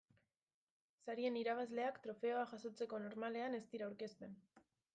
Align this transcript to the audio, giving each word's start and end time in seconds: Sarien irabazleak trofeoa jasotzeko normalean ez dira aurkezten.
Sarien 1.03 1.37
irabazleak 1.41 2.01
trofeoa 2.07 2.47
jasotzeko 2.55 3.03
normalean 3.07 3.61
ez 3.61 3.63
dira 3.75 3.87
aurkezten. 3.91 4.39